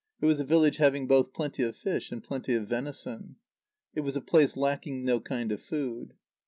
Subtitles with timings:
[0.19, 3.35] It was a village having both plenty of fish and plenty of venison.
[3.93, 6.15] It was a place lacking no kind of food.